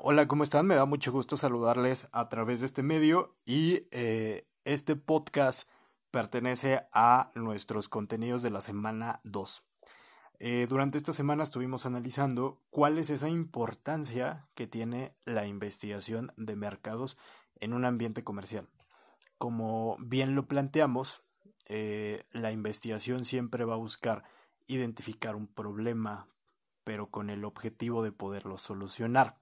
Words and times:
Hola, 0.00 0.28
¿cómo 0.28 0.44
están? 0.44 0.64
Me 0.64 0.76
da 0.76 0.84
mucho 0.84 1.10
gusto 1.10 1.36
saludarles 1.36 2.06
a 2.12 2.28
través 2.28 2.60
de 2.60 2.66
este 2.66 2.84
medio 2.84 3.34
y 3.44 3.88
eh, 3.90 4.46
este 4.64 4.94
podcast 4.94 5.68
pertenece 6.12 6.82
a 6.92 7.32
nuestros 7.34 7.88
contenidos 7.88 8.42
de 8.42 8.50
la 8.50 8.60
semana 8.60 9.18
2. 9.24 9.64
Eh, 10.38 10.66
durante 10.68 10.98
esta 10.98 11.12
semana 11.12 11.42
estuvimos 11.42 11.84
analizando 11.84 12.60
cuál 12.70 12.96
es 12.98 13.10
esa 13.10 13.28
importancia 13.28 14.46
que 14.54 14.68
tiene 14.68 15.16
la 15.24 15.48
investigación 15.48 16.32
de 16.36 16.54
mercados 16.54 17.18
en 17.58 17.74
un 17.74 17.84
ambiente 17.84 18.22
comercial. 18.22 18.68
Como 19.36 19.96
bien 19.98 20.36
lo 20.36 20.46
planteamos, 20.46 21.22
eh, 21.66 22.22
la 22.30 22.52
investigación 22.52 23.24
siempre 23.24 23.64
va 23.64 23.74
a 23.74 23.78
buscar 23.78 24.22
identificar 24.68 25.34
un 25.34 25.48
problema, 25.48 26.28
pero 26.84 27.10
con 27.10 27.30
el 27.30 27.44
objetivo 27.44 28.04
de 28.04 28.12
poderlo 28.12 28.58
solucionar. 28.58 29.38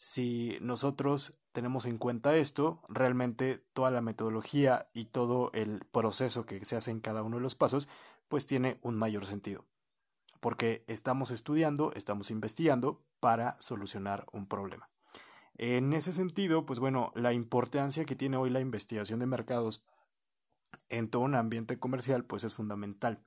Si 0.00 0.56
nosotros 0.60 1.36
tenemos 1.50 1.84
en 1.84 1.98
cuenta 1.98 2.36
esto, 2.36 2.80
realmente 2.88 3.64
toda 3.72 3.90
la 3.90 4.00
metodología 4.00 4.88
y 4.94 5.06
todo 5.06 5.50
el 5.54 5.84
proceso 5.90 6.46
que 6.46 6.64
se 6.64 6.76
hace 6.76 6.92
en 6.92 7.00
cada 7.00 7.24
uno 7.24 7.38
de 7.38 7.42
los 7.42 7.56
pasos, 7.56 7.88
pues 8.28 8.46
tiene 8.46 8.78
un 8.82 8.94
mayor 8.94 9.26
sentido. 9.26 9.64
Porque 10.38 10.84
estamos 10.86 11.32
estudiando, 11.32 11.92
estamos 11.94 12.30
investigando 12.30 13.02
para 13.18 13.56
solucionar 13.58 14.24
un 14.30 14.46
problema. 14.46 14.88
En 15.56 15.92
ese 15.92 16.12
sentido, 16.12 16.64
pues 16.64 16.78
bueno, 16.78 17.10
la 17.16 17.32
importancia 17.32 18.04
que 18.04 18.14
tiene 18.14 18.36
hoy 18.36 18.50
la 18.50 18.60
investigación 18.60 19.18
de 19.18 19.26
mercados 19.26 19.84
en 20.90 21.10
todo 21.10 21.22
un 21.22 21.34
ambiente 21.34 21.80
comercial, 21.80 22.24
pues 22.24 22.44
es 22.44 22.54
fundamental. 22.54 23.24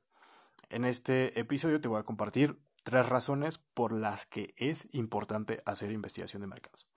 En 0.70 0.86
este 0.86 1.38
episodio 1.38 1.82
te 1.82 1.90
voy 1.90 2.00
a 2.00 2.06
compartir 2.06 2.58
tres 2.84 3.08
razones 3.08 3.58
por 3.58 3.92
las 3.92 4.26
que 4.26 4.54
es 4.58 4.88
importante 4.94 5.62
hacer 5.66 5.92
investigación 5.92 6.42
de 6.42 6.48
mercados. 6.48 6.88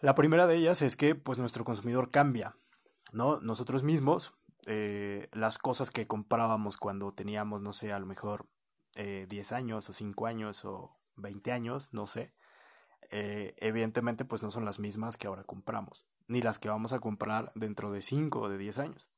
La 0.00 0.14
primera 0.14 0.46
de 0.46 0.56
ellas 0.56 0.82
es 0.82 0.96
que 0.96 1.14
pues 1.14 1.38
nuestro 1.38 1.64
consumidor 1.64 2.10
cambia, 2.10 2.56
¿no? 3.12 3.40
Nosotros 3.40 3.82
mismos, 3.82 4.34
eh, 4.66 5.28
las 5.32 5.58
cosas 5.58 5.90
que 5.90 6.06
comprábamos 6.06 6.76
cuando 6.76 7.12
teníamos, 7.12 7.62
no 7.62 7.72
sé, 7.72 7.92
a 7.92 7.98
lo 7.98 8.06
mejor 8.06 8.46
10 8.94 9.52
eh, 9.52 9.54
años 9.54 9.88
o 9.88 9.92
5 9.92 10.26
años 10.26 10.64
o 10.64 10.96
20 11.16 11.52
años, 11.52 11.88
no 11.92 12.06
sé, 12.06 12.34
eh, 13.10 13.54
evidentemente 13.58 14.24
pues 14.24 14.42
no 14.42 14.50
son 14.50 14.64
las 14.64 14.78
mismas 14.78 15.16
que 15.16 15.28
ahora 15.28 15.44
compramos, 15.44 16.06
ni 16.26 16.42
las 16.42 16.58
que 16.58 16.68
vamos 16.68 16.92
a 16.92 17.00
comprar 17.00 17.52
dentro 17.54 17.92
de 17.92 18.02
5 18.02 18.40
o 18.40 18.48
de 18.48 18.58
10 18.58 18.78
años 18.78 19.11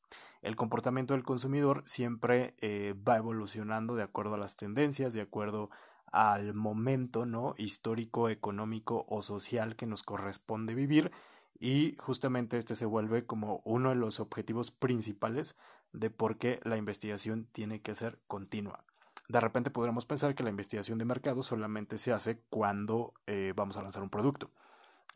el 0.44 0.56
comportamiento 0.56 1.14
del 1.14 1.24
consumidor 1.24 1.82
siempre 1.86 2.54
eh, 2.60 2.94
va 3.08 3.16
evolucionando 3.16 3.96
de 3.96 4.02
acuerdo 4.02 4.34
a 4.34 4.38
las 4.38 4.56
tendencias, 4.56 5.14
de 5.14 5.22
acuerdo 5.22 5.70
al 6.12 6.52
momento 6.52 7.24
¿no? 7.24 7.54
histórico, 7.56 8.28
económico 8.28 9.06
o 9.08 9.22
social 9.22 9.74
que 9.74 9.86
nos 9.86 10.02
corresponde 10.02 10.74
vivir 10.74 11.12
y 11.58 11.96
justamente 11.98 12.58
este 12.58 12.76
se 12.76 12.84
vuelve 12.84 13.24
como 13.24 13.62
uno 13.64 13.88
de 13.88 13.94
los 13.96 14.20
objetivos 14.20 14.70
principales 14.70 15.56
de 15.94 16.10
por 16.10 16.36
qué 16.36 16.60
la 16.62 16.76
investigación 16.76 17.48
tiene 17.50 17.80
que 17.80 17.94
ser 17.94 18.18
continua. 18.26 18.84
De 19.28 19.40
repente 19.40 19.70
podremos 19.70 20.04
pensar 20.04 20.34
que 20.34 20.42
la 20.42 20.50
investigación 20.50 20.98
de 20.98 21.06
mercado 21.06 21.42
solamente 21.42 21.96
se 21.96 22.12
hace 22.12 22.42
cuando 22.50 23.14
eh, 23.26 23.54
vamos 23.56 23.78
a 23.78 23.82
lanzar 23.82 24.02
un 24.02 24.10
producto. 24.10 24.50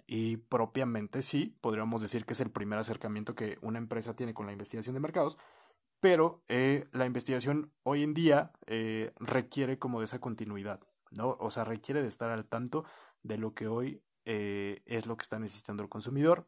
Y 0.07 0.39
propiamente 0.39 1.23
sí, 1.23 1.55
podríamos 1.61 2.01
decir 2.01 2.25
que 2.25 2.33
es 2.33 2.41
el 2.41 2.51
primer 2.51 2.79
acercamiento 2.79 3.35
que 3.35 3.59
una 3.61 3.79
empresa 3.79 4.15
tiene 4.15 4.35
con 4.35 4.47
la 4.47 4.53
investigación 4.53 4.95
de 4.95 5.01
mercados, 5.01 5.39
pero 6.01 6.43
eh, 6.49 6.87
la 6.93 7.07
investigación 7.07 7.73
hoy 7.83 8.03
en 8.03 8.15
día 8.15 8.53
eh, 8.67 9.13
requiere 9.19 9.79
como 9.79 9.99
de 9.99 10.07
esa 10.07 10.21
continuidad, 10.21 10.81
¿no? 11.11 11.37
O 11.41 11.51
sea, 11.51 11.65
requiere 11.65 12.03
de 12.03 12.09
estar 12.09 12.31
al 12.31 12.47
tanto 12.47 12.85
de 13.23 13.37
lo 13.37 13.55
que 13.55 13.67
hoy 13.67 14.03
eh, 14.25 14.83
es 14.87 15.07
lo 15.07 15.17
que 15.17 15.23
está 15.23 15.39
necesitando 15.39 15.83
el 15.83 15.89
consumidor 15.89 16.47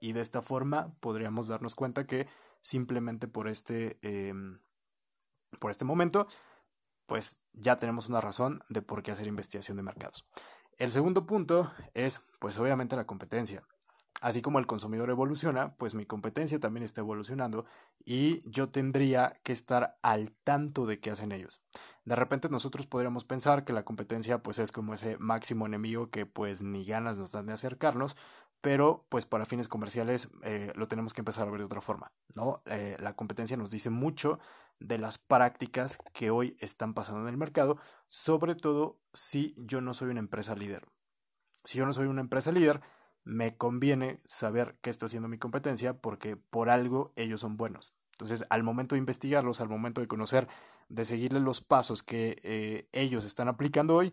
y 0.00 0.12
de 0.12 0.20
esta 0.20 0.42
forma 0.42 0.94
podríamos 1.00 1.48
darnos 1.48 1.74
cuenta 1.74 2.06
que 2.06 2.28
simplemente 2.60 3.28
por 3.28 3.48
este, 3.48 3.98
em, 4.02 4.58
por 5.58 5.70
este 5.70 5.84
momento, 5.84 6.28
pues 7.06 7.38
ya 7.52 7.76
tenemos 7.76 8.08
una 8.08 8.20
razón 8.20 8.62
de 8.68 8.82
por 8.82 9.02
qué 9.02 9.12
hacer 9.12 9.26
investigación 9.26 9.76
de 9.76 9.82
mercados. 9.82 10.26
El 10.78 10.92
segundo 10.92 11.26
punto 11.26 11.72
es, 11.94 12.22
pues 12.38 12.56
obviamente 12.56 12.94
la 12.94 13.04
competencia. 13.04 13.64
Así 14.20 14.42
como 14.42 14.60
el 14.60 14.66
consumidor 14.66 15.10
evoluciona, 15.10 15.74
pues 15.74 15.94
mi 15.94 16.06
competencia 16.06 16.60
también 16.60 16.84
está 16.84 17.00
evolucionando 17.00 17.64
y 18.04 18.48
yo 18.48 18.68
tendría 18.68 19.34
que 19.42 19.52
estar 19.52 19.98
al 20.02 20.30
tanto 20.44 20.86
de 20.86 21.00
qué 21.00 21.10
hacen 21.10 21.32
ellos. 21.32 21.60
De 22.04 22.14
repente 22.14 22.48
nosotros 22.48 22.86
podríamos 22.86 23.24
pensar 23.24 23.64
que 23.64 23.72
la 23.72 23.84
competencia 23.84 24.38
pues 24.38 24.60
es 24.60 24.70
como 24.70 24.94
ese 24.94 25.18
máximo 25.18 25.66
enemigo 25.66 26.10
que 26.10 26.26
pues 26.26 26.62
ni 26.62 26.84
ganas 26.84 27.18
nos 27.18 27.32
dan 27.32 27.46
de 27.46 27.54
acercarnos, 27.54 28.16
pero 28.60 29.06
pues 29.08 29.26
para 29.26 29.46
fines 29.46 29.68
comerciales 29.68 30.30
eh, 30.42 30.72
lo 30.74 30.88
tenemos 30.88 31.14
que 31.14 31.20
empezar 31.20 31.46
a 31.46 31.50
ver 31.50 31.60
de 31.60 31.66
otra 31.66 31.80
forma, 31.80 32.12
¿no? 32.36 32.62
Eh, 32.66 32.96
la 32.98 33.14
competencia 33.14 33.56
nos 33.56 33.70
dice 33.70 33.90
mucho 33.90 34.38
de 34.80 34.98
las 34.98 35.18
prácticas 35.18 35.98
que 36.12 36.30
hoy 36.30 36.56
están 36.60 36.94
pasando 36.94 37.22
en 37.22 37.28
el 37.28 37.36
mercado, 37.36 37.78
sobre 38.08 38.54
todo 38.54 38.98
si 39.12 39.54
yo 39.56 39.80
no 39.80 39.94
soy 39.94 40.10
una 40.10 40.20
empresa 40.20 40.54
líder. 40.54 40.88
Si 41.64 41.78
yo 41.78 41.86
no 41.86 41.92
soy 41.92 42.06
una 42.06 42.20
empresa 42.20 42.52
líder, 42.52 42.80
me 43.24 43.56
conviene 43.56 44.20
saber 44.24 44.78
qué 44.80 44.90
está 44.90 45.06
haciendo 45.06 45.28
mi 45.28 45.38
competencia 45.38 46.00
porque 46.00 46.36
por 46.36 46.70
algo 46.70 47.12
ellos 47.16 47.40
son 47.40 47.56
buenos. 47.56 47.94
Entonces, 48.12 48.44
al 48.50 48.62
momento 48.62 48.94
de 48.94 49.00
investigarlos, 49.00 49.60
al 49.60 49.68
momento 49.68 50.00
de 50.00 50.08
conocer, 50.08 50.48
de 50.88 51.04
seguirle 51.04 51.38
los 51.40 51.60
pasos 51.60 52.02
que 52.02 52.40
eh, 52.42 52.88
ellos 52.92 53.24
están 53.24 53.48
aplicando 53.48 53.94
hoy, 53.94 54.12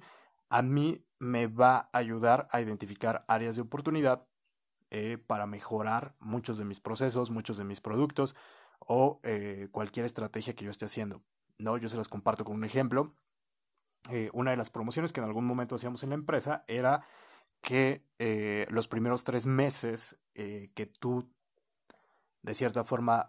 a 0.50 0.62
mí 0.62 1.04
me 1.18 1.48
va 1.48 1.90
a 1.92 1.98
ayudar 1.98 2.48
a 2.52 2.62
identificar 2.62 3.24
áreas 3.28 3.56
de 3.56 3.64
oportunidad 3.64 4.28
eh, 4.92 5.18
para 5.18 5.48
mejorar 5.48 6.16
muchos 6.20 6.58
de 6.58 6.66
mis 6.66 6.80
procesos, 6.80 7.32
muchos 7.32 7.58
de 7.58 7.64
mis 7.64 7.82
productos, 7.82 8.36
o 8.80 9.20
eh, 9.24 9.68
cualquier 9.72 10.06
estrategia 10.06 10.54
que 10.54 10.66
yo 10.66 10.72
esté 10.72 10.86
haciendo. 10.86 11.24
¿no? 11.58 11.78
Yo 11.78 11.90
se 11.90 11.98
las 11.98 12.08
comparto 12.08 12.46
con 12.46 12.56
un 12.56 12.64
ejemplo. 12.64 13.16
Eh, 14.12 14.30
una 14.34 14.52
de 14.52 14.58
las 14.58 14.70
promociones 14.70 15.12
que 15.12 15.22
en 15.22 15.26
algún 15.26 15.46
momento 15.46 15.76
hacíamos 15.76 16.04
en 16.04 16.10
la 16.10 16.16
empresa 16.16 16.64
era 16.68 17.06
que 17.62 18.06
los 18.70 18.88
primeros 18.88 19.24
tres 19.24 19.48
meses 19.48 20.18
que 20.36 20.92
tú 21.00 21.28
de 22.44 22.54
cierta 22.54 22.84
forma 22.84 23.28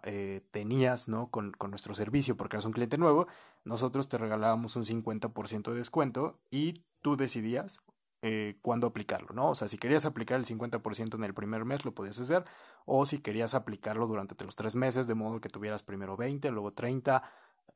tenías 0.51 1.07
¿no? 1.07 1.31
con, 1.31 1.53
con, 1.53 1.71
nuestro 1.71 1.95
servicio 1.95 2.37
porque 2.37 2.57
eras 2.57 2.65
un 2.65 2.71
cliente 2.71 2.99
nuevo, 2.99 3.27
nosotros 3.63 4.07
te 4.07 4.19
regalábamos 4.19 4.75
un 4.75 4.85
50% 4.85 5.71
de 5.71 5.77
descuento 5.77 6.39
y 6.51 6.83
tú 7.01 7.17
decidías 7.17 7.79
eh, 8.21 8.57
cuándo 8.61 8.87
aplicarlo, 8.87 9.29
¿no? 9.33 9.49
O 9.51 9.55
sea, 9.55 9.67
si 9.67 9.77
querías 9.77 10.05
aplicar 10.05 10.39
el 10.39 10.45
50% 10.45 11.15
en 11.15 11.23
el 11.23 11.33
primer 11.33 11.65
mes, 11.65 11.85
lo 11.85 11.93
podías 11.93 12.19
hacer, 12.19 12.43
o 12.85 13.05
si 13.05 13.19
querías 13.19 13.53
aplicarlo 13.53 14.07
durante 14.07 14.43
los 14.43 14.55
tres 14.55 14.75
meses, 14.75 15.07
de 15.07 15.15
modo 15.15 15.41
que 15.41 15.49
tuvieras 15.49 15.83
primero 15.83 16.17
20, 16.17 16.49
luego 16.51 16.73
30, 16.73 17.23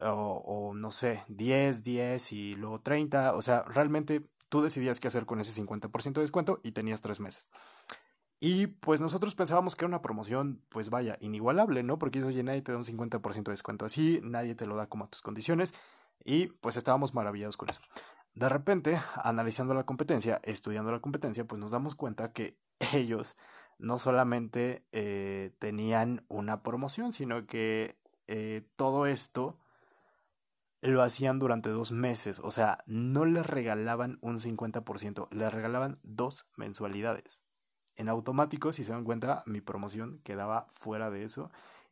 o, 0.01 0.07
o 0.09 0.73
no 0.73 0.91
sé, 0.91 1.23
10, 1.27 1.83
10 1.83 2.31
y 2.31 2.55
luego 2.55 2.81
30, 2.81 3.33
o 3.35 3.41
sea, 3.41 3.63
realmente 3.63 4.25
tú 4.49 4.61
decidías 4.61 4.99
qué 4.99 5.07
hacer 5.07 5.25
con 5.25 5.39
ese 5.39 5.53
50% 5.61 6.13
de 6.13 6.21
descuento 6.21 6.59
y 6.63 6.71
tenías 6.71 7.01
tres 7.01 7.19
meses. 7.19 7.47
Y 8.43 8.65
pues 8.67 8.99
nosotros 8.99 9.35
pensábamos 9.35 9.75
que 9.75 9.85
era 9.85 9.89
una 9.89 10.01
promoción, 10.01 10.61
pues 10.69 10.89
vaya, 10.89 11.15
inigualable, 11.21 11.83
¿no? 11.83 11.99
Porque 11.99 12.17
eso 12.17 12.27
oye, 12.27 12.41
nadie 12.41 12.63
te 12.63 12.71
da 12.71 12.79
un 12.79 12.85
50% 12.85 13.43
de 13.43 13.53
descuento 13.53 13.85
así, 13.85 14.19
nadie 14.23 14.55
te 14.55 14.65
lo 14.65 14.75
da 14.75 14.87
como 14.87 15.05
a 15.05 15.09
tus 15.09 15.21
condiciones, 15.21 15.75
y 16.25 16.47
pues 16.47 16.75
estábamos 16.75 17.13
maravillados 17.13 17.55
con 17.55 17.69
eso. 17.69 17.81
De 18.33 18.47
repente, 18.47 18.99
analizando 19.15 19.73
la 19.73 19.85
competencia, 19.85 20.39
estudiando 20.43 20.91
la 20.91 20.99
competencia, 20.99 21.45
pues 21.45 21.59
nos 21.59 21.71
damos 21.71 21.95
cuenta 21.95 22.31
que 22.31 22.57
ellos 22.93 23.35
no 23.77 23.99
solamente 23.99 24.85
eh, 24.91 25.51
tenían 25.59 26.23
una 26.27 26.61
promoción, 26.61 27.13
sino 27.13 27.47
que 27.47 27.97
eh, 28.27 28.63
todo 28.75 29.05
esto 29.07 29.57
lo 30.81 31.01
hacían 31.01 31.39
durante 31.39 31.69
dos 31.69 31.91
meses. 31.91 32.39
O 32.43 32.51
sea, 32.51 32.79
no 32.85 33.25
les 33.25 33.45
regalaban 33.45 34.17
un 34.21 34.39
50%, 34.39 35.27
les 35.31 35.53
regalaban 35.53 35.99
dos 36.03 36.45
mensualidades. 36.55 37.41
En 37.95 38.09
automático, 38.09 38.71
si 38.71 38.83
se 38.83 38.91
dan 38.91 39.03
cuenta, 39.03 39.43
mi 39.45 39.61
promoción 39.61 40.21
quedaba 40.23 40.67
fuera 40.71 41.09
de 41.09 41.23
eso. 41.23 41.51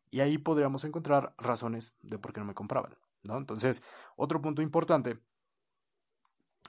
Y 0.10 0.22
ahí 0.22 0.38
podríamos 0.38 0.84
encontrar 0.86 1.34
razones 1.38 1.94
de 2.02 2.18
por 2.18 2.34
qué 2.34 2.40
no 2.40 2.46
me 2.46 2.56
compraban. 2.56 2.96
¿no? 3.24 3.38
Entonces, 3.38 3.84
otro 4.16 4.42
punto 4.42 4.62
importante 4.62 5.20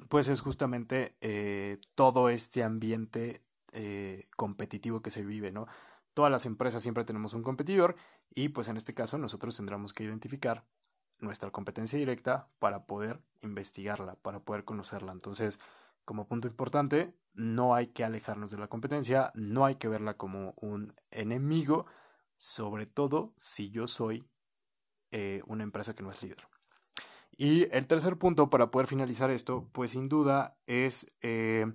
pues 0.09 0.29
es 0.29 0.41
justamente 0.41 1.17
eh, 1.21 1.79
todo 1.95 2.29
este 2.29 2.63
ambiente 2.63 3.45
eh, 3.73 4.29
competitivo 4.37 5.03
que 5.03 5.11
se 5.11 5.25
vive, 5.25 5.53
¿no? 5.53 5.67
Todas 6.15 6.31
las 6.31 6.47
empresas 6.47 6.83
siempre 6.83 7.05
tenemos 7.05 7.35
un 7.35 7.43
competidor 7.43 7.97
y 8.31 8.49
pues 8.49 8.69
en 8.69 8.77
este 8.77 8.95
caso 8.95 9.19
nosotros 9.19 9.57
tendremos 9.57 9.93
que 9.93 10.05
identificar 10.05 10.65
nuestra 11.21 11.51
competencia 11.51 11.99
directa 11.99 12.49
para 12.59 12.87
poder 12.87 13.21
investigarla, 13.41 14.17
para 14.17 14.41
poder 14.41 14.65
conocerla. 14.65 15.13
Entonces, 15.13 15.59
como 16.05 16.27
punto 16.27 16.49
importante, 16.49 17.15
no 17.35 17.75
hay 17.75 17.89
que 17.89 18.05
alejarnos 18.05 18.51
de 18.51 18.59
la 18.59 18.69
competencia, 18.69 19.31
no 19.35 19.65
hay 19.65 19.77
que 19.77 19.89
verla 19.89 20.17
como 20.17 20.55
un 20.57 20.95
enemigo, 21.11 21.87
sobre 22.37 22.87
todo 22.87 23.35
si 23.39 23.71
yo 23.71 23.87
soy 23.87 24.29
eh, 25.13 25.43
una 25.47 25.63
empresa 25.63 25.95
que 25.95 26.03
no 26.03 26.11
es 26.11 26.23
líder. 26.23 26.49
Y 27.41 27.75
el 27.75 27.87
tercer 27.87 28.19
punto 28.19 28.51
para 28.51 28.71
poder 28.71 28.87
finalizar 28.87 29.31
esto, 29.31 29.67
pues 29.73 29.93
sin 29.93 30.11
duda 30.11 30.59
es 30.67 31.11
eh, 31.23 31.73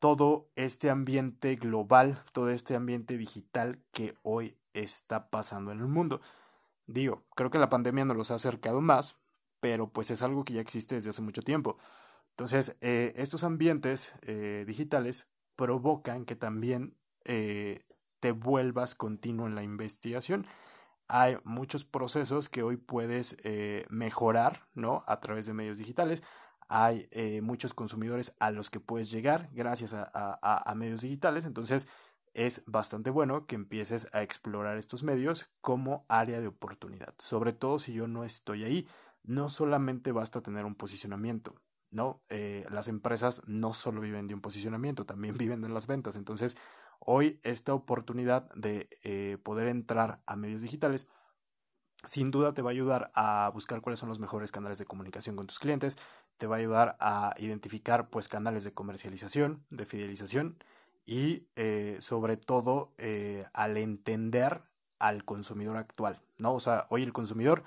todo 0.00 0.50
este 0.54 0.90
ambiente 0.90 1.56
global, 1.56 2.22
todo 2.32 2.50
este 2.50 2.76
ambiente 2.76 3.16
digital 3.16 3.82
que 3.90 4.14
hoy 4.20 4.58
está 4.74 5.30
pasando 5.30 5.72
en 5.72 5.78
el 5.78 5.88
mundo. 5.88 6.20
Digo, 6.86 7.24
creo 7.34 7.50
que 7.50 7.58
la 7.58 7.70
pandemia 7.70 8.04
nos 8.04 8.18
los 8.18 8.30
ha 8.32 8.34
acercado 8.34 8.82
más, 8.82 9.16
pero 9.60 9.88
pues 9.88 10.10
es 10.10 10.20
algo 10.20 10.44
que 10.44 10.52
ya 10.52 10.60
existe 10.60 10.96
desde 10.96 11.08
hace 11.08 11.22
mucho 11.22 11.40
tiempo. 11.40 11.78
Entonces, 12.28 12.76
eh, 12.82 13.14
estos 13.16 13.44
ambientes 13.44 14.12
eh, 14.20 14.64
digitales 14.66 15.26
provocan 15.56 16.26
que 16.26 16.36
también 16.36 16.98
te 17.24 18.32
vuelvas 18.32 18.94
continuo 18.94 19.46
en 19.46 19.54
la 19.54 19.62
investigación. 19.62 20.46
Hay 21.08 21.36
muchos 21.44 21.84
procesos 21.84 22.48
que 22.48 22.62
hoy 22.62 22.76
puedes 22.76 23.36
mejorar, 23.90 24.68
¿no? 24.74 25.04
A 25.06 25.20
través 25.20 25.46
de 25.46 25.52
medios 25.52 25.78
digitales. 25.78 26.22
Hay 26.68 27.08
muchos 27.42 27.74
consumidores 27.74 28.34
a 28.38 28.50
los 28.50 28.70
que 28.70 28.80
puedes 28.80 29.10
llegar 29.10 29.50
gracias 29.52 29.92
a, 29.92 30.70
a 30.70 30.74
medios 30.74 31.02
digitales. 31.02 31.44
Entonces, 31.44 31.86
es 32.34 32.62
bastante 32.66 33.10
bueno 33.10 33.46
que 33.46 33.56
empieces 33.56 34.08
a 34.12 34.22
explorar 34.22 34.78
estos 34.78 35.02
medios 35.02 35.50
como 35.60 36.04
área 36.08 36.40
de 36.40 36.46
oportunidad. 36.46 37.14
Sobre 37.18 37.52
todo 37.52 37.78
si 37.78 37.92
yo 37.92 38.08
no 38.08 38.24
estoy 38.24 38.64
ahí, 38.64 38.88
no 39.22 39.48
solamente 39.48 40.12
basta 40.12 40.40
tener 40.40 40.64
un 40.64 40.74
posicionamiento, 40.74 41.54
¿no? 41.90 42.22
Eh, 42.28 42.64
las 42.70 42.88
empresas 42.88 43.42
no 43.46 43.74
solo 43.74 44.00
viven 44.00 44.26
de 44.26 44.34
un 44.34 44.40
posicionamiento, 44.40 45.04
también 45.04 45.36
viven 45.38 45.60
de 45.60 45.68
las 45.68 45.86
ventas. 45.86 46.16
Entonces, 46.16 46.56
hoy 47.04 47.40
esta 47.42 47.74
oportunidad 47.74 48.52
de 48.54 48.88
eh, 49.02 49.38
poder 49.42 49.68
entrar 49.68 50.20
a 50.26 50.36
medios 50.36 50.62
digitales 50.62 51.08
sin 52.04 52.30
duda 52.30 52.52
te 52.52 52.62
va 52.62 52.70
a 52.70 52.72
ayudar 52.72 53.12
a 53.14 53.50
buscar 53.54 53.80
cuáles 53.80 54.00
son 54.00 54.08
los 54.08 54.18
mejores 54.18 54.50
canales 54.50 54.78
de 54.78 54.86
comunicación 54.86 55.36
con 55.36 55.46
tus 55.46 55.60
clientes, 55.60 55.98
te 56.36 56.48
va 56.48 56.56
a 56.56 56.58
ayudar 56.58 56.96
a 56.98 57.34
identificar 57.38 58.10
pues 58.10 58.28
canales 58.28 58.64
de 58.64 58.72
comercialización, 58.72 59.64
de 59.70 59.86
fidelización 59.86 60.56
y 61.06 61.46
eh, 61.54 61.98
sobre 62.00 62.36
todo 62.36 62.92
al 63.52 63.76
entender 63.76 64.62
al 64.98 65.24
consumidor 65.24 65.76
actual, 65.76 66.20
¿no? 66.38 66.54
O 66.54 66.60
sea, 66.60 66.86
hoy 66.88 67.02
el 67.02 67.12
consumidor 67.12 67.64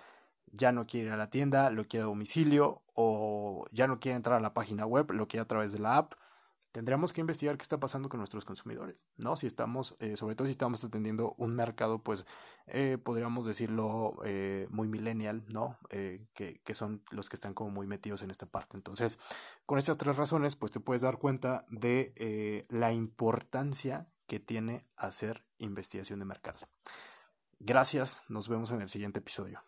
ya 0.54 0.72
no 0.72 0.86
quiere 0.86 1.08
ir 1.08 1.14
a 1.14 1.18
la 1.18 1.30
tienda, 1.30 1.70
lo 1.70 1.86
quiere 1.86 2.04
a 2.04 2.08
domicilio 2.08 2.82
o 2.94 3.66
ya 3.72 3.88
no 3.88 4.00
quiere 4.00 4.16
entrar 4.16 4.38
a 4.38 4.42
la 4.42 4.54
página 4.54 4.86
web, 4.86 5.12
lo 5.12 5.28
quiere 5.28 5.42
a 5.42 5.48
través 5.48 5.72
de 5.72 5.80
la 5.80 5.98
app. 5.98 6.14
Tendremos 6.76 7.14
que 7.14 7.22
investigar 7.22 7.56
qué 7.56 7.62
está 7.62 7.80
pasando 7.80 8.10
con 8.10 8.18
nuestros 8.18 8.44
consumidores, 8.44 9.08
¿no? 9.16 9.38
Si 9.38 9.48
estamos, 9.48 9.96
eh, 10.00 10.18
sobre 10.18 10.36
todo 10.36 10.46
si 10.46 10.52
estamos 10.52 10.84
atendiendo 10.84 11.34
un 11.38 11.56
mercado, 11.56 12.00
pues 12.00 12.26
eh, 12.68 12.98
podríamos 13.02 13.46
decirlo 13.46 14.18
eh, 14.26 14.68
muy 14.72 14.90
millennial, 14.90 15.46
¿no? 15.54 15.80
Que, 15.90 16.28
que, 16.66 16.74
son 16.74 17.02
los 17.12 17.30
que 17.30 17.38
están 17.38 17.54
como 17.54 17.70
muy 17.70 17.88
metidos 17.88 18.24
en 18.24 18.30
esta 18.30 18.46
parte. 18.46 18.76
Entonces, 18.76 19.20
con 19.66 19.80
estas 19.80 19.98
tres 19.98 20.18
razones, 20.18 20.58
pues 20.58 20.74
te 20.74 20.82
puedes 20.82 21.02
dar 21.02 21.18
cuenta 21.18 21.66
de 21.70 22.66
la 22.68 22.92
importancia 22.92 24.10
que 24.28 24.42
tiene 24.42 24.86
hacer 24.98 25.46
investigación 25.60 26.20
de 26.20 26.26
mercado. 26.26 26.60
Gracias, 27.60 28.22
nos 28.28 28.50
vemos 28.50 28.72
en 28.72 28.82
el 28.82 28.90
siguiente 28.90 29.20
episodio. 29.20 29.64